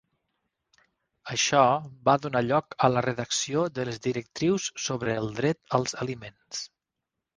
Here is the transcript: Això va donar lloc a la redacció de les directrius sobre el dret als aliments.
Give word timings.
Això 1.33 1.59
va 2.09 2.15
donar 2.23 2.41
lloc 2.45 2.75
a 2.87 2.91
la 2.95 3.03
redacció 3.07 3.67
de 3.75 3.85
les 3.91 4.01
directrius 4.07 4.71
sobre 4.89 5.19
el 5.25 5.33
dret 5.41 5.63
als 5.81 5.99
aliments. 6.07 6.65